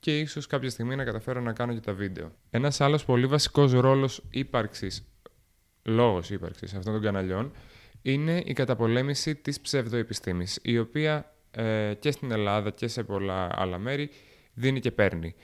και 0.00 0.18
ίσως 0.18 0.46
κάποια 0.46 0.70
στιγμή 0.70 0.96
να 0.96 1.04
καταφέρω 1.04 1.40
να 1.40 1.52
κάνω 1.52 1.74
και 1.74 1.80
τα 1.80 1.92
βίντεο. 1.92 2.32
Ένας 2.50 2.80
άλλος 2.80 3.04
πολύ 3.04 3.26
βασικός 3.26 3.72
ρόλος 3.72 4.24
ύπαρξης, 4.30 5.04
λόγος 5.82 6.30
ύπαρξης 6.30 6.74
αυτών 6.74 6.92
των 6.92 7.02
καναλιών, 7.02 7.52
είναι 8.02 8.42
η 8.44 8.52
καταπολέμηση 8.52 9.34
της 9.34 9.60
ψευδοεπιστήμης, 9.60 10.58
η 10.62 10.78
οποία 10.78 11.34
ε, 11.50 11.94
και 11.98 12.10
στην 12.10 12.30
Ελλάδα 12.30 12.70
και 12.70 12.88
σε 12.88 13.02
πολλά 13.02 13.48
άλλα 13.52 13.78
μέρη 13.78 14.10
δίνει 14.54 14.80
και 14.80 14.90
παίρνει. 14.90 15.34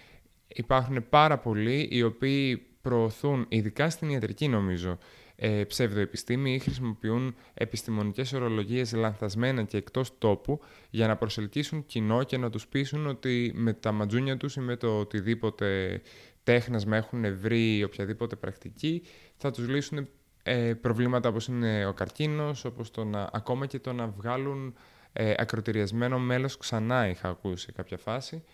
Υπάρχουν 0.47 1.09
πάρα 1.09 1.39
πολλοί 1.39 1.89
οι 1.91 2.03
οποίοι 2.03 2.57
προωθούν, 2.57 3.47
ειδικά 3.49 3.91
στην 3.91 4.11
ιατρική 4.11 4.49
νομίζω, 4.49 4.99
ε, 5.41 5.65
ψευδοεπιστήμη 5.65 6.55
ή 6.55 6.59
χρησιμοποιούν 6.59 7.35
επιστημονικές 7.55 8.33
ορολογίες 8.33 8.93
λανθασμένα 8.93 9.63
και 9.63 9.77
εκτός 9.77 10.19
τόπου 10.19 10.61
για 10.91 11.07
να 11.07 11.17
προσελκύσουν 11.17 11.87
κοινό 11.87 12.23
και 12.23 12.37
να 12.37 12.51
τους 12.51 12.67
πείσουν 12.67 13.07
ότι 13.07 13.53
με 13.55 13.73
τα 13.73 13.93
ματζούνια 13.93 14.37
τους 14.37 14.57
ή 14.57 14.61
με 14.61 14.77
το 14.77 14.99
οτιδήποτε 14.99 16.01
τέχνασμα 16.43 16.97
έχουν 16.97 17.39
βρει 17.39 17.85
οποιαδήποτε 17.85 18.37
πρακτική 18.37 19.03
θα 19.37 19.51
τους 19.51 19.69
λύσουν 19.69 20.09
ε, 20.43 20.75
προβλήματα 20.75 21.29
όπως 21.29 21.47
είναι 21.47 21.87
ο 21.87 21.93
καρκίνος, 21.93 22.65
όπως 22.65 22.91
το 22.91 23.05
να, 23.05 23.29
ακόμα 23.33 23.67
και 23.67 23.79
το 23.79 23.93
να 23.93 24.07
βγάλουν 24.07 24.75
ε, 25.13 25.35
ακροτηριασμένο 25.37 26.19
μέλος 26.19 26.57
ξανά 26.57 27.09
είχα 27.09 27.29
ακούσει 27.29 27.65
σε 27.65 27.73
κάποια 27.73 27.99
φάση. 27.99 28.45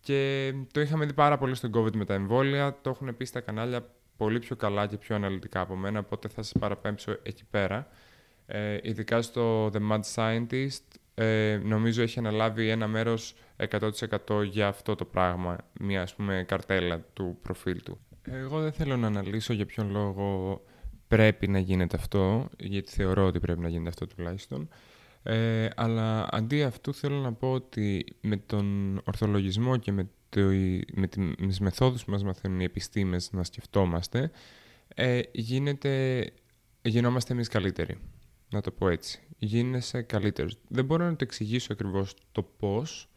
Και 0.00 0.52
το 0.72 0.80
είχαμε 0.80 1.06
δει 1.06 1.12
πάρα 1.12 1.38
πολύ 1.38 1.54
στον 1.54 1.70
COVID 1.74 1.92
με 1.92 2.04
τα 2.04 2.14
εμβόλια. 2.14 2.78
Το 2.82 2.90
έχουν 2.90 3.16
πει 3.16 3.24
στα 3.24 3.40
κανάλια 3.40 3.86
πολύ 4.16 4.38
πιο 4.38 4.56
καλά 4.56 4.86
και 4.86 4.96
πιο 4.96 5.14
αναλυτικά 5.14 5.60
από 5.60 5.76
μένα, 5.76 5.98
οπότε 5.98 6.28
θα 6.28 6.42
σας 6.42 6.52
παραπέμψω 6.58 7.16
εκεί 7.22 7.44
πέρα. 7.50 7.88
Ε, 8.46 8.78
ειδικά 8.82 9.22
στο 9.22 9.66
The 9.66 9.90
Mad 9.90 10.00
Scientist, 10.14 10.82
ε, 11.14 11.60
νομίζω 11.64 12.02
έχει 12.02 12.18
αναλάβει 12.18 12.68
ένα 12.68 12.86
μέρος 12.86 13.34
100% 13.56 14.42
για 14.44 14.66
αυτό 14.66 14.94
το 14.94 15.04
πράγμα, 15.04 15.56
μια 15.80 16.02
ας 16.02 16.14
πούμε 16.14 16.44
καρτέλα 16.48 17.00
του 17.12 17.38
προφίλ 17.42 17.82
του. 17.82 17.98
Εγώ 18.22 18.60
δεν 18.60 18.72
θέλω 18.72 18.96
να 18.96 19.06
αναλύσω 19.06 19.52
για 19.52 19.66
ποιον 19.66 19.90
λόγο 19.90 20.60
πρέπει 21.08 21.48
να 21.48 21.58
γίνεται 21.58 21.96
αυτό, 21.96 22.48
γιατί 22.58 22.90
θεωρώ 22.90 23.26
ότι 23.26 23.40
πρέπει 23.40 23.60
να 23.60 23.68
γίνεται 23.68 23.88
αυτό 23.88 24.06
τουλάχιστον. 24.06 24.68
Ε, 25.22 25.68
αλλά 25.76 26.28
αντί 26.30 26.62
αυτού 26.62 26.94
θέλω 26.94 27.16
να 27.16 27.32
πω 27.32 27.52
ότι 27.52 28.04
με 28.20 28.36
τον 28.36 28.96
ορθολογισμό 29.04 29.76
και 29.76 29.92
με, 29.92 30.02
το, 30.02 30.10
με 30.94 31.06
τις 31.46 31.60
μεθόδους 31.60 32.04
που 32.04 32.10
μας 32.10 32.24
μαθαίνουν 32.24 32.60
οι 32.60 32.64
επιστήμες 32.64 33.32
να 33.32 33.44
σκεφτόμαστε, 33.44 34.30
ε, 34.94 35.20
γίνεται, 35.32 36.26
γινόμαστε 36.82 37.32
εμείς 37.32 37.48
καλύτεροι. 37.48 37.98
Να 38.50 38.60
το 38.60 38.70
πω 38.70 38.88
έτσι. 38.88 39.20
Γίνεσαι 39.38 40.02
καλύτερος. 40.02 40.58
Δεν 40.68 40.84
μπορώ 40.84 41.04
να 41.04 41.10
το 41.10 41.24
εξηγήσω 41.24 41.72
ακριβώς 41.72 42.14
το 42.32 42.42
πώς, 42.42 43.08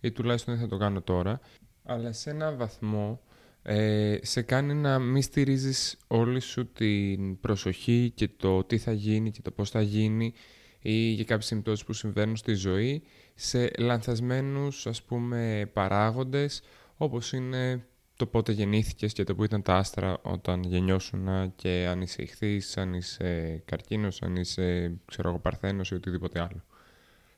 ή 0.00 0.12
τουλάχιστον 0.12 0.54
δεν 0.54 0.62
θα 0.62 0.68
το 0.68 0.76
κάνω 0.76 1.02
τώρα, 1.02 1.40
αλλά 1.84 2.12
σε 2.12 2.30
ένα 2.30 2.54
βαθμό 2.54 3.20
ε, 3.62 4.18
σε 4.22 4.42
κάνει 4.42 4.74
να 4.74 4.98
μην 4.98 5.22
στηρίζεις 5.22 5.96
όλη 6.06 6.40
σου 6.40 6.72
την 6.72 7.40
προσοχή 7.40 8.12
και 8.14 8.28
το 8.36 8.64
τι 8.64 8.78
θα 8.78 8.92
γίνει 8.92 9.30
και 9.30 9.42
το 9.42 9.50
πώς 9.50 9.70
θα 9.70 9.82
γίνει 9.82 10.32
ή 10.86 10.92
για 10.92 11.24
κάποιες 11.24 11.46
συμπτώσεις 11.46 11.84
που 11.84 11.92
συμβαίνουν 11.92 12.36
στη 12.36 12.54
ζωή 12.54 13.02
σε 13.34 13.70
λανθασμένους 13.78 14.86
ας 14.86 15.02
πούμε 15.02 15.70
παράγοντες 15.72 16.62
όπως 16.96 17.32
είναι 17.32 17.86
το 18.16 18.26
πότε 18.26 18.52
γεννήθηκες 18.52 19.12
και 19.12 19.24
το 19.24 19.34
που 19.34 19.44
ήταν 19.44 19.62
τα 19.62 19.76
άστρα 19.76 20.18
όταν 20.22 20.62
γεννιώσουν 20.62 21.52
και 21.56 21.86
αν 21.90 22.00
είσαι 22.00 22.22
ηχθής, 22.22 22.76
αν 22.76 22.94
είσαι 22.94 23.62
καρκίνος, 23.64 24.22
αν 24.22 24.36
είσαι 24.36 24.96
ξέρω 25.04 25.28
εγώ, 25.28 25.38
παρθένος 25.38 25.90
ή 25.90 25.94
οτιδήποτε 25.94 26.40
άλλο. 26.40 26.64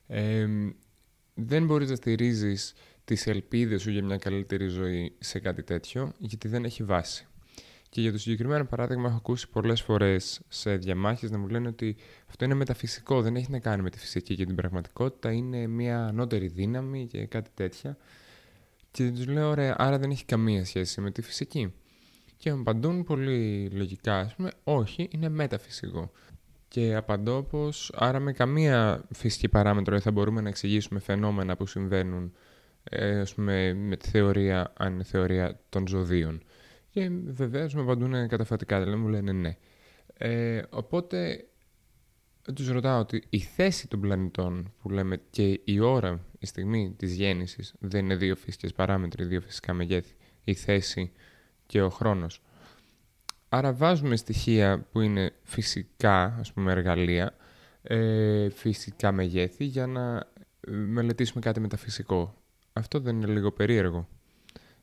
Ε, 0.07 0.47
δεν 1.33 1.65
μπορείς 1.65 1.89
να 1.89 1.95
στηρίζεις 1.95 2.73
τις 3.05 3.27
ελπίδες 3.27 3.81
σου 3.81 3.91
για 3.91 4.03
μια 4.03 4.17
καλύτερη 4.17 4.67
ζωή 4.67 5.15
σε 5.19 5.39
κάτι 5.39 5.63
τέτοιο, 5.63 6.13
γιατί 6.17 6.47
δεν 6.47 6.65
έχει 6.65 6.83
βάση. 6.83 7.27
Και 7.89 8.01
για 8.01 8.11
το 8.11 8.17
συγκεκριμένο 8.17 8.65
παράδειγμα, 8.65 9.07
έχω 9.07 9.17
ακούσει 9.17 9.49
πολλές 9.49 9.81
φορές 9.81 10.41
σε 10.47 10.75
διαμάχες 10.75 11.31
να 11.31 11.37
μου 11.37 11.47
λένε 11.47 11.67
ότι 11.67 11.95
αυτό 12.29 12.45
είναι 12.45 12.53
μεταφυσικό, 12.53 13.21
δεν 13.21 13.35
έχει 13.35 13.51
να 13.51 13.59
κάνει 13.59 13.81
με 13.81 13.89
τη 13.89 13.99
φυσική 13.99 14.35
και 14.35 14.45
την 14.45 14.55
πραγματικότητα, 14.55 15.31
είναι 15.31 15.67
μια 15.67 16.05
ανώτερη 16.05 16.47
δύναμη 16.47 17.07
και 17.07 17.25
κάτι 17.25 17.49
τέτοια. 17.53 17.97
Και 18.91 19.11
τους 19.11 19.27
λέω, 19.27 19.49
ωραία, 19.49 19.75
άρα 19.77 19.97
δεν 19.99 20.09
έχει 20.09 20.25
καμία 20.25 20.65
σχέση 20.65 21.01
με 21.01 21.11
τη 21.11 21.21
φυσική. 21.21 21.73
Και 22.37 22.53
μου 22.53 22.59
απαντούν 22.59 23.03
πολύ 23.03 23.69
λογικά, 23.73 24.19
ας 24.19 24.35
πούμε, 24.35 24.49
όχι, 24.63 25.07
είναι 25.11 25.29
μεταφυσικό. 25.29 26.11
Και 26.67 26.95
απαντώ 26.95 27.43
πω 27.43 27.69
άρα 27.93 28.19
με 28.19 28.31
καμία 28.31 29.05
φυσική 29.13 29.49
παράμετρο 29.49 29.93
δεν 29.93 30.01
θα 30.01 30.11
μπορούμε 30.11 30.41
να 30.41 30.49
εξηγήσουμε 30.49 30.99
φαινόμενα 30.99 31.55
που 31.55 31.65
συμβαίνουν 31.65 32.33
ε, 32.83 33.19
ας 33.19 33.33
πούμε, 33.33 33.73
με 33.73 33.97
τη 33.97 34.09
θεωρία, 34.09 34.73
αν 34.77 34.93
είναι 34.93 35.03
θεωρία 35.03 35.59
των 35.69 35.87
ζωδίων. 35.87 36.41
Και 36.97 37.09
βεβαίως 37.25 37.73
με 37.73 37.81
απαντούν 37.81 38.27
καταφατικά, 38.27 38.79
δηλαδή 38.79 38.97
μου 38.97 39.07
λένε 39.07 39.31
ναι. 39.31 39.57
Ε, 40.17 40.61
οπότε 40.69 41.45
τους 42.55 42.69
ρωτάω 42.69 42.99
ότι 42.99 43.23
η 43.29 43.39
θέση 43.39 43.87
των 43.87 43.99
πλανητών 44.01 44.73
που 44.81 44.89
λέμε 44.89 45.21
και 45.29 45.61
η 45.63 45.79
ώρα, 45.79 46.25
η 46.39 46.45
στιγμή 46.45 46.93
της 46.97 47.13
γέννησης 47.13 47.73
δεν 47.79 48.05
είναι 48.05 48.15
δύο 48.15 48.35
φυσικές 48.35 48.73
παράμετροι, 48.73 49.25
δύο 49.25 49.41
φυσικά 49.41 49.73
μεγέθη, 49.73 50.13
η 50.43 50.53
θέση 50.53 51.11
και 51.65 51.81
ο 51.81 51.89
χρόνος. 51.89 52.41
Άρα 53.49 53.73
βάζουμε 53.73 54.15
στοιχεία 54.15 54.87
που 54.91 54.99
είναι 55.01 55.33
φυσικά, 55.43 56.35
ας 56.39 56.53
πούμε 56.53 56.71
εργαλεία, 56.71 57.35
ε, 57.81 58.49
φυσικά 58.49 59.11
μεγέθη 59.11 59.63
για 59.65 59.87
να 59.87 60.27
μελετήσουμε 60.67 61.41
κάτι 61.41 61.59
μεταφυσικό. 61.59 62.33
Αυτό 62.73 62.99
δεν 62.99 63.15
είναι 63.15 63.31
λίγο 63.31 63.51
περίεργο. 63.51 64.07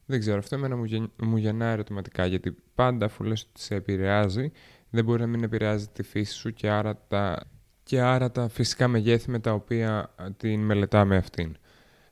Δεν 0.07 0.21
ξέρω, 0.21 0.39
αυτό 0.39 0.55
εμένα 0.55 0.77
μου, 0.77 0.85
γεν... 0.85 1.13
μου 1.23 1.37
γεννά 1.37 1.67
ερωτηματικά, 1.67 2.27
γιατί 2.27 2.57
πάντα 2.75 3.07
αφού 3.07 3.25
λες 3.25 3.43
ότι 3.43 3.61
σε 3.61 3.75
επηρεάζει, 3.75 4.53
δεν 4.91 5.05
μπορεί 5.05 5.21
να 5.21 5.27
μην 5.27 5.43
επηρεάζει 5.43 5.89
τη 5.89 6.03
φύση 6.03 6.33
σου 6.35 6.53
και 6.53 6.69
άρα 6.71 6.97
τα, 7.09 7.43
και 7.83 8.01
άρα 8.01 8.31
τα 8.31 8.49
φυσικά 8.49 8.89
μεγέθη 8.89 9.31
με 9.31 9.39
τα 9.39 9.53
οποία 9.53 10.15
την 10.37 10.61
μελετάμε 10.61 11.17
αυτήν. 11.17 11.57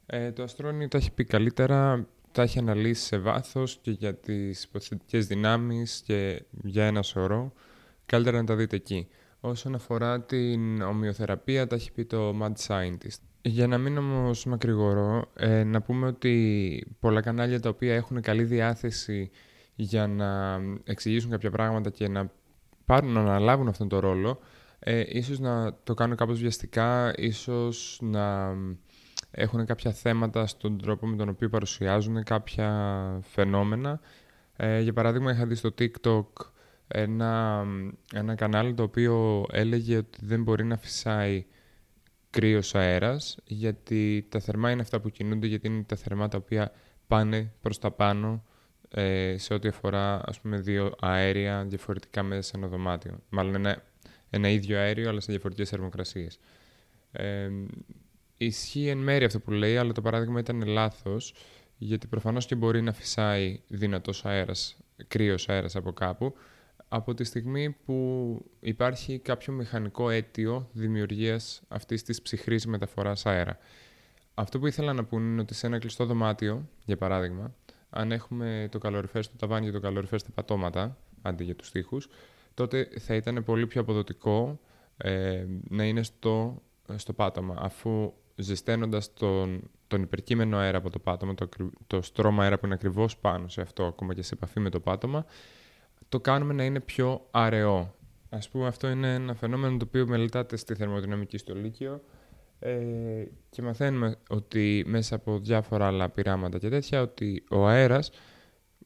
Ε, 0.06 0.32
το 0.32 0.42
Αστρόνι 0.42 0.88
τα 0.88 0.98
έχει 0.98 1.10
πει 1.10 1.24
καλύτερα, 1.24 2.06
τα 2.32 2.42
έχει 2.42 2.58
αναλύσει 2.58 3.04
σε 3.04 3.18
βάθος 3.18 3.78
και 3.82 3.90
για 3.90 4.14
τις 4.14 4.64
υποθετικές 4.64 5.26
δυνάμεις 5.26 6.02
και 6.04 6.44
για 6.62 6.84
ένα 6.84 7.02
σωρό. 7.02 7.52
Καλύτερα 8.06 8.38
να 8.38 8.44
τα 8.44 8.54
δείτε 8.56 8.76
εκεί. 8.76 9.08
Όσον 9.40 9.74
αφορά 9.74 10.20
την 10.22 10.82
ομοιοθεραπεία, 10.82 11.66
τα 11.66 11.74
έχει 11.74 11.92
πει 11.92 12.04
το 12.04 12.38
Mad 12.42 12.52
Scientist. 12.66 13.20
Για 13.44 13.66
να 13.66 13.78
μην 13.78 13.98
όμως 13.98 14.44
μακρηγορώ, 14.44 15.30
ε, 15.36 15.64
να 15.64 15.80
πούμε 15.82 16.06
ότι 16.06 16.86
πολλά 17.00 17.20
κανάλια 17.20 17.60
τα 17.60 17.68
οποία 17.68 17.94
έχουν 17.94 18.20
καλή 18.20 18.44
διάθεση 18.44 19.30
για 19.74 20.06
να 20.06 20.60
εξηγήσουν 20.84 21.30
κάποια 21.30 21.50
πράγματα 21.50 21.90
και 21.90 22.08
να 22.08 22.30
πάρουν 22.84 23.12
να 23.12 23.20
αναλάβουν 23.20 23.68
αυτόν 23.68 23.88
τον 23.88 23.98
ρόλο, 23.98 24.38
ε, 24.78 25.02
ίσως 25.06 25.38
να 25.38 25.74
το 25.84 25.94
κάνουν 25.94 26.16
κάπως 26.16 26.40
βιαστικά, 26.40 27.12
ίσως 27.16 27.98
να 28.02 28.54
έχουν 29.30 29.66
κάποια 29.66 29.92
θέματα 29.92 30.46
στον 30.46 30.78
τρόπο 30.78 31.06
με 31.06 31.16
τον 31.16 31.28
οποίο 31.28 31.48
παρουσιάζουν 31.48 32.22
κάποια 32.22 32.70
φαινόμενα. 33.22 34.00
Ε, 34.56 34.80
για 34.80 34.92
παράδειγμα, 34.92 35.32
είχα 35.32 35.46
δει 35.46 35.54
στο 35.54 35.74
TikTok 35.78 36.26
ένα, 36.88 37.64
ένα 38.12 38.34
κανάλι 38.34 38.74
το 38.74 38.82
οποίο 38.82 39.46
έλεγε 39.50 39.96
ότι 39.96 40.18
δεν 40.22 40.42
μπορεί 40.42 40.64
να 40.64 40.76
φυσάει 40.76 41.44
κρύος 42.32 42.74
αέρας, 42.74 43.38
γιατί 43.44 44.26
τα 44.28 44.40
θερμά 44.40 44.70
είναι 44.70 44.80
αυτά 44.80 45.00
που 45.00 45.10
κινούνται, 45.10 45.46
γιατί 45.46 45.66
είναι 45.66 45.82
τα 45.82 45.96
θερμά 45.96 46.28
τα 46.28 46.36
οποία 46.36 46.72
πάνε 47.06 47.52
προς 47.60 47.78
τα 47.78 47.90
πάνω 47.90 48.44
ε, 48.88 49.34
σε 49.38 49.54
ό,τι 49.54 49.68
αφορά 49.68 50.20
ας 50.24 50.40
πούμε 50.40 50.58
δύο 50.58 50.94
αέρια 51.00 51.64
διαφορετικά 51.64 52.22
μέσα 52.22 52.42
σε 52.42 52.52
ένα 52.56 52.66
δωμάτιο. 52.66 53.18
Μάλλον 53.28 53.54
ένα, 53.54 53.82
ένα 54.30 54.48
ίδιο 54.48 54.78
αέριο 54.78 55.08
αλλά 55.08 55.20
σε 55.20 55.30
διαφορετικές 55.30 55.68
θερμοκρασίες. 55.68 56.38
Ε, 57.12 57.50
ισχύει 58.36 58.88
εν 58.88 58.98
μέρει 58.98 59.24
αυτό 59.24 59.40
που 59.40 59.50
λέει, 59.50 59.76
αλλά 59.76 59.92
το 59.92 60.00
παράδειγμα 60.02 60.38
ήταν 60.38 60.66
λάθος, 60.66 61.34
γιατί 61.78 62.06
προφανώς 62.06 62.46
και 62.46 62.54
μπορεί 62.54 62.82
να 62.82 62.92
φυσάει 62.92 63.60
δυνατός 63.68 64.24
αέρας, 64.24 64.76
κρύος 65.08 65.48
αέρας 65.48 65.76
από 65.76 65.92
κάπου, 65.92 66.34
από 66.94 67.14
τη 67.14 67.24
στιγμή 67.24 67.70
που 67.70 68.38
υπάρχει 68.60 69.18
κάποιο 69.18 69.52
μηχανικό 69.52 70.10
αίτιο 70.10 70.68
δημιουργίας 70.72 71.62
αυτής 71.68 72.02
της 72.02 72.22
ψυχρής 72.22 72.66
μεταφοράς 72.66 73.26
αέρα. 73.26 73.58
Αυτό 74.34 74.58
που 74.58 74.66
ήθελα 74.66 74.92
να 74.92 75.04
πούνε 75.04 75.24
είναι 75.24 75.40
ότι 75.40 75.54
σε 75.54 75.66
ένα 75.66 75.78
κλειστό 75.78 76.06
δωμάτιο, 76.06 76.68
για 76.84 76.96
παράδειγμα, 76.96 77.54
αν 77.90 78.12
έχουμε 78.12 78.68
το 78.70 78.78
καλοριφέρ 78.78 79.22
στο 79.22 79.36
ταβάνι 79.36 79.66
και 79.66 79.72
το 79.72 79.80
καλοριφέρ 79.80 80.18
στα 80.18 80.30
πατώματα, 80.34 80.96
αντί 81.22 81.44
για 81.44 81.54
τους 81.54 81.70
τοίχους, 81.70 82.08
τότε 82.54 82.88
θα 82.98 83.14
ήταν 83.14 83.44
πολύ 83.44 83.66
πιο 83.66 83.80
αποδοτικό 83.80 84.60
ε, 84.96 85.46
να 85.68 85.84
είναι 85.84 86.02
στο, 86.02 86.62
στο 86.96 87.12
πάτωμα, 87.12 87.56
αφού 87.58 88.12
ζεσταίνοντας 88.36 89.14
τον, 89.14 89.70
τον 89.86 90.02
υπερκείμενο 90.02 90.56
αέρα 90.56 90.78
από 90.78 90.90
το 90.90 90.98
πάτωμα, 90.98 91.34
το, 91.34 91.48
το 91.86 92.02
στρώμα 92.02 92.42
αέρα 92.42 92.58
που 92.58 92.64
είναι 92.66 92.74
ακριβώς 92.74 93.16
πάνω 93.16 93.48
σε 93.48 93.60
αυτό, 93.60 93.84
ακόμα 93.84 94.14
και 94.14 94.22
σε 94.22 94.34
επαφή 94.34 94.60
με 94.60 94.70
το 94.70 94.80
πάτωμα, 94.80 95.24
το 96.12 96.20
κάνουμε 96.20 96.52
να 96.52 96.64
είναι 96.64 96.80
πιο 96.80 97.26
αραιό. 97.30 97.94
Ας 98.28 98.48
πούμε 98.48 98.66
αυτό 98.66 98.88
είναι 98.88 99.14
ένα 99.14 99.34
φαινόμενο 99.34 99.76
το 99.76 99.84
οποίο 99.88 100.06
μελετάται 100.06 100.56
στη 100.56 100.74
θερμοδυναμική 100.74 101.38
στο 101.38 101.54
Λύκειο 101.54 102.02
ε, 102.58 102.74
και 103.50 103.62
μαθαίνουμε 103.62 104.16
ότι 104.28 104.84
μέσα 104.86 105.14
από 105.14 105.38
διάφορα 105.38 105.86
άλλα 105.86 106.08
πειράματα 106.08 106.58
και 106.58 106.68
τέτοια 106.68 107.02
ότι 107.02 107.44
ο 107.50 107.66
αέρας, 107.66 108.10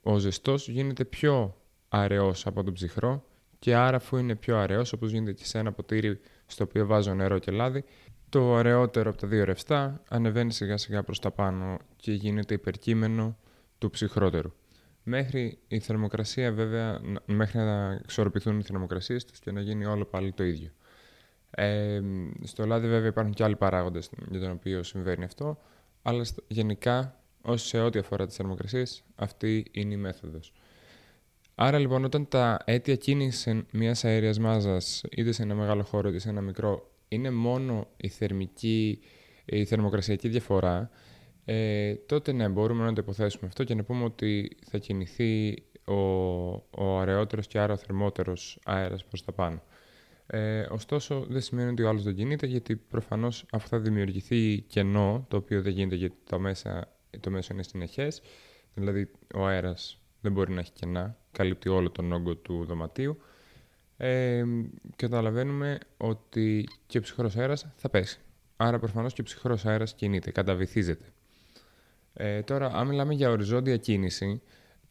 ο 0.03 0.19
ζεστός 0.19 0.69
γίνεται 0.69 1.05
πιο 1.05 1.57
αραιός 1.89 2.47
από 2.47 2.65
τον 2.65 2.73
ψυχρό 2.73 3.25
και 3.59 3.75
άρα 3.75 3.97
αφού 3.97 4.17
είναι 4.17 4.35
πιο 4.35 4.57
αραιός 4.59 4.93
όπως 4.93 5.11
γίνεται 5.11 5.33
και 5.33 5.45
σε 5.45 5.59
ένα 5.59 5.73
ποτήρι 5.73 6.21
στο 6.47 6.65
οποίο 6.65 6.87
βάζω 6.87 7.15
νερό 7.15 7.39
και 7.39 7.51
λάδι 7.51 7.85
το 8.29 8.55
αραιότερο 8.55 9.11
από 9.11 9.19
τα 9.19 9.27
δύο 9.27 9.45
ρευστά 9.45 10.03
ανεβαίνει 10.09 10.53
σιγά 10.53 10.77
σιγά 10.77 11.03
προς 11.03 11.19
τα 11.19 11.31
πάνω 11.31 11.79
και 11.97 12.13
γίνεται 12.13 12.55
υπερκείμενο 12.55 13.37
του 13.79 13.91
ψυχρότερου 13.91 14.53
μέχρι 15.09 15.59
η 15.69 15.79
θερμοκρασία 15.79 16.53
βέβαια, 16.53 17.01
μέχρι 17.27 17.59
να 17.59 17.93
εξορροπηθούν 17.93 18.59
οι 18.59 18.63
θερμοκρασίες 18.63 19.25
τους 19.25 19.39
και 19.39 19.53
να 19.53 19.61
γίνει 19.61 19.85
όλο 19.85 20.05
πάλι 20.05 20.33
το 20.33 20.45
ίδιο. 20.45 20.71
Ε, 21.51 22.01
στο 22.43 22.67
λάδι 22.67 22.89
βέβαια 22.89 23.09
υπάρχουν 23.09 23.35
και 23.35 23.45
άλλοι 23.45 23.57
παράγοντες 23.57 24.11
για 24.31 24.41
τον 24.41 24.51
οποίο 24.51 24.83
συμβαίνει 24.83 25.25
αυτό, 25.25 25.59
αλλά 26.03 26.27
γενικά 26.49 27.21
όσο 27.43 27.67
σε 27.67 27.81
ό,τι 27.81 27.99
αφορά 27.99 28.27
τις 28.27 28.37
θερμοκρασίες 28.37 29.05
αυτή 29.15 29.67
είναι 29.71 29.95
η 29.95 29.97
μέθοδος. 29.97 30.53
Άρα 31.55 31.79
λοιπόν 31.79 32.05
όταν 32.05 32.29
τα 32.29 32.59
αίτια 32.65 32.97
κίνηση 32.97 33.67
μιας 33.73 34.05
αέριας 34.05 34.39
μάζας 34.39 35.03
είτε 35.11 35.33
σε 35.33 35.43
ένα 35.43 35.55
μεγάλο 35.55 35.83
χώρο 35.83 36.09
είτε 36.09 36.19
σε 36.19 36.29
ένα 36.29 36.41
μικρό 36.41 36.91
είναι 37.09 37.31
μόνο 37.31 37.89
η 37.97 38.09
θερμική, 38.09 39.01
η 39.45 39.65
θερμοκρασιακή 39.65 40.29
διαφορά, 40.29 40.91
ε, 41.49 41.95
τότε 41.95 42.33
ναι, 42.33 42.49
μπορούμε 42.49 42.85
να 42.85 42.93
το 42.93 43.01
υποθέσουμε 43.01 43.47
αυτό 43.47 43.65
και 43.65 43.75
να 43.75 43.83
πούμε 43.83 44.05
ότι 44.05 44.57
θα 44.71 44.79
κινηθεί 44.79 45.63
ο, 45.85 45.95
ο 46.71 46.99
αραιότερος 47.01 47.47
και 47.47 47.59
άρα 47.59 47.73
ο 47.73 47.77
θερμότερος 47.77 48.59
αέρας 48.65 49.05
προς 49.05 49.25
τα 49.25 49.33
πάνω. 49.33 49.63
Ε, 50.27 50.67
ωστόσο, 50.71 51.27
δεν 51.29 51.41
σημαίνει 51.41 51.71
ότι 51.71 51.83
ο 51.83 51.89
άλλος 51.89 52.03
δεν 52.03 52.15
κινείται, 52.15 52.47
γιατί 52.47 52.77
προφανώς 52.77 53.47
αφού 53.51 53.69
θα 53.69 53.79
δημιουργηθεί 53.79 54.61
κενό, 54.61 55.25
το 55.29 55.37
οποίο 55.37 55.63
δεν 55.63 55.73
γίνεται 55.73 55.95
γιατί 55.95 56.17
το, 56.25 56.39
μέσα, 56.39 56.93
το 57.21 57.31
μέσο 57.31 57.53
είναι 57.53 57.63
συνεχές, 57.63 58.23
δηλαδή 58.75 59.11
ο 59.35 59.47
αέρας 59.47 60.01
δεν 60.21 60.33
μπορεί 60.33 60.53
να 60.53 60.61
έχει 60.61 60.73
κενά, 60.73 61.19
καλύπτει 61.33 61.69
όλο 61.69 61.91
τον 61.91 62.13
όγκο 62.13 62.37
του 62.37 62.65
δωματίου, 62.65 63.19
ε, 63.97 64.45
καταλαβαίνουμε 64.97 65.79
ότι 65.97 66.69
και 66.87 66.99
ο 66.99 67.01
ψυχρός 67.01 67.37
αέρας 67.37 67.67
θα 67.77 67.89
πέσει. 67.89 68.21
Άρα 68.57 68.79
προφανώς 68.79 69.13
και 69.13 69.21
ο 69.21 69.25
ψυχρός 69.25 69.67
αέρας 69.67 69.95
κινείται, 69.95 70.31
καταβυθίζεται. 70.31 71.05
Ε, 72.17 72.43
τώρα, 72.43 72.67
αν 72.75 72.87
μιλάμε 72.87 73.15
για 73.15 73.31
οριζόντια 73.31 73.77
κίνηση, 73.77 74.43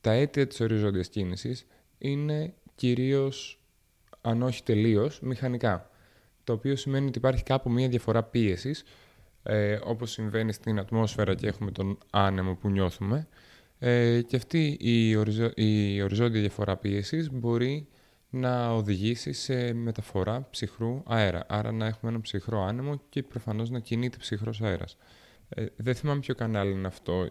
τα 0.02 0.12
αίτια 0.12 0.48
της 0.48 0.60
οριζόντιας 0.60 1.10
κίνησης 1.10 1.66
είναι 1.98 2.54
κυρίως, 2.76 3.60
αν 4.22 4.42
όχι 4.42 4.64
τελείως, 4.64 5.20
μηχανικά. 5.22 5.90
Το 6.44 6.54
οποίο 6.54 6.76
σημαίνει 6.76 7.08
ότι 7.08 7.18
υπάρχει 7.18 7.44
κάπου 7.44 7.72
μία 7.72 7.88
διαφορά 7.88 8.24
πίεσης, 8.24 8.84
ε, 9.44 9.80
όπως 9.84 10.12
συμβαίνει 10.12 10.54
στην 10.54 10.80
ατμόσφαιρα 10.80 11.36
και 11.36 11.48
έχουμε 11.48 11.72
τον 11.72 11.98
άνεμο 12.10 12.56
που 12.56 12.70
νιώθουμε. 12.70 13.28
Ε, 13.80 14.22
και 14.22 14.36
αυτή 14.36 14.78
η, 14.80 15.16
οριζο... 15.16 15.52
η 15.56 16.02
οριζόντια 16.02 16.40
διαφορά 16.40 16.78
πίεσης 16.78 17.32
μπορεί 17.32 17.88
να 18.30 18.72
οδηγήσει 18.72 19.34
σε 19.34 19.74
μεταφορά 19.74 20.48
ψυχρού 20.50 21.04
αέρα. 21.06 21.46
Άρα 21.48 21.72
να 21.72 21.86
έχουμε 21.86 22.12
ένα 22.12 22.22
ψυχρό 22.22 22.62
άνεμο 22.62 23.02
και 23.10 23.24
προφανώς 23.24 23.70
να 23.70 23.80
κινείται 23.80 24.18
ψυχρός 24.18 24.62
αέρας. 24.62 24.98
Ε, 25.50 25.66
δεν 25.76 25.96
θυμάμαι 25.96 26.20
ποιο 26.20 26.36
κανάλι 26.36 26.72
είναι 26.72 26.88
αυτό, 26.88 27.28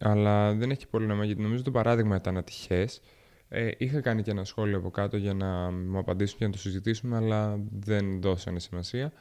αλλά 0.00 0.54
δεν 0.54 0.70
έχει 0.70 0.86
πολύ 0.88 1.06
νόημα 1.06 1.24
γιατί 1.24 1.42
νομίζω 1.42 1.62
το 1.62 1.70
παράδειγμα 1.70 2.16
ήταν 2.16 2.36
ατυχές. 2.36 3.00
Ε, 3.48 3.70
είχα 3.78 4.00
κάνει 4.00 4.22
και 4.22 4.30
ένα 4.30 4.44
σχόλιο 4.44 4.78
από 4.78 4.90
κάτω 4.90 5.16
για 5.16 5.34
να 5.34 5.70
μου 5.70 5.98
απαντήσουν 5.98 6.38
και 6.38 6.44
να 6.44 6.52
το 6.52 6.58
συζητήσουμε, 6.58 7.16
αλλά 7.16 7.60
δεν 7.72 8.20
δώσανε 8.20 8.58
σημασία. 8.58 9.12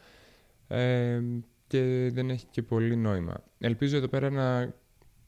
Ε, 0.68 1.22
και 1.68 2.10
δεν 2.14 2.30
έχει 2.30 2.46
και 2.52 2.62
πολύ 2.62 2.96
νόημα. 2.96 3.44
Ελπίζω 3.58 3.98
εδώ 3.98 4.08
πέρα 4.08 4.30
να 4.30 4.74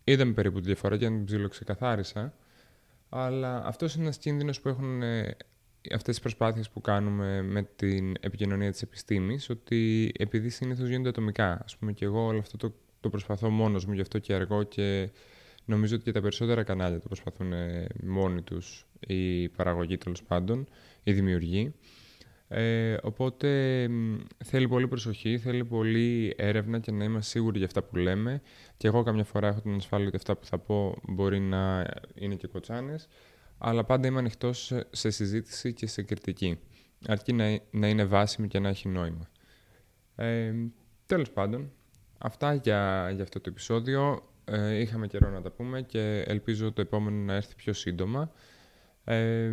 είδαμε 0.03 0.33
περίπου 0.33 0.59
τη 0.59 0.65
διαφορά 0.65 0.97
και 0.97 1.05
την 1.05 1.25
ψιλοξεκαθάρισα. 1.25 2.33
Αλλά 3.09 3.65
αυτός 3.65 3.93
είναι 3.93 4.03
ένας 4.03 4.17
κίνδυνος 4.17 4.61
που 4.61 4.69
έχουν 4.69 5.01
ε, 5.01 5.37
αυτές 5.93 6.13
τις 6.13 6.19
προσπάθειες 6.19 6.69
που 6.69 6.81
κάνουμε 6.81 7.41
με 7.41 7.63
την 7.75 8.13
επικοινωνία 8.19 8.71
της 8.71 8.81
επιστήμης, 8.81 9.49
ότι 9.49 10.11
επειδή 10.17 10.49
συνήθως 10.49 10.87
γίνονται 10.87 11.09
ατομικά. 11.09 11.61
Ας 11.63 11.77
πούμε 11.77 11.91
και 11.91 12.05
εγώ 12.05 12.25
όλο 12.25 12.39
αυτό 12.39 12.57
το, 12.57 12.73
το 13.07 13.13
προσπαθώ 13.17 13.49
μόνος 13.49 13.85
μου, 13.85 13.93
γι' 13.93 14.01
αυτό 14.01 14.19
και 14.19 14.33
αργό 14.33 14.63
και 14.63 15.09
νομίζω 15.65 15.95
ότι 15.95 16.03
και 16.03 16.11
τα 16.11 16.21
περισσότερα 16.21 16.63
κανάλια 16.63 16.99
το 16.99 17.07
προσπαθούν 17.07 17.53
ε, 17.53 17.87
μόνοι 18.03 18.41
τους, 18.41 18.85
η 18.99 19.49
παραγωγή 19.49 19.97
τέλος 19.97 20.23
πάντων, 20.23 20.67
η 21.03 21.13
δημιουργή. 21.13 21.73
Ε, 22.47 22.97
οπότε 23.03 23.89
θέλει 24.45 24.67
πολύ 24.67 24.87
προσοχή, 24.87 25.37
θέλει 25.37 25.65
πολύ 25.65 26.33
έρευνα 26.37 26.79
και 26.79 26.91
να 26.91 27.03
είμαστε 27.03 27.29
σίγουροι 27.29 27.57
για 27.57 27.67
αυτά 27.67 27.83
που 27.83 27.95
λέμε. 27.95 28.41
Και 28.77 28.87
εγώ 28.87 29.03
καμιά 29.03 29.23
φορά 29.23 29.47
έχω 29.47 29.61
την 29.61 29.75
ασφάλεια 29.75 30.07
ότι 30.07 30.15
αυτά 30.15 30.35
που 30.35 30.45
θα 30.45 30.57
πω 30.57 30.95
μπορεί 31.07 31.39
να 31.39 31.85
είναι 32.15 32.35
και 32.35 32.47
κοτσάνες 32.47 33.07
αλλά 33.57 33.83
πάντα 33.83 34.07
είμαι 34.07 34.19
ανοιχτός 34.19 34.73
σε 34.89 35.09
συζήτηση 35.09 35.73
και 35.73 35.87
σε 35.87 36.01
κριτική. 36.01 36.59
Αρκεί 37.07 37.33
να, 37.33 37.59
να 37.71 37.87
είναι 37.87 38.05
βάσιμη 38.05 38.47
και 38.47 38.59
να 38.59 38.69
έχει 38.69 38.87
νόημα. 38.87 39.29
Ε, 40.15 40.53
τέλος 41.05 41.31
πάντων, 41.31 41.71
αυτά 42.17 42.53
για, 42.53 43.11
για 43.13 43.23
αυτό 43.23 43.39
το 43.39 43.49
επεισόδιο. 43.49 44.29
Ε, 44.45 44.75
είχαμε 44.79 45.07
καιρό 45.07 45.29
να 45.29 45.41
τα 45.41 45.49
πούμε 45.49 45.81
και 45.81 46.23
ελπίζω 46.27 46.71
το 46.71 46.81
επόμενο 46.81 47.17
να 47.17 47.33
έρθει 47.33 47.55
πιο 47.55 47.73
σύντομα. 47.73 48.31
Ε, 49.03 49.51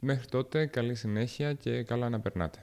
μέχρι 0.00 0.28
τότε, 0.28 0.66
καλή 0.66 0.94
συνέχεια 0.94 1.52
και 1.52 1.82
καλά 1.82 2.08
να 2.08 2.20
περνάτε. 2.20 2.58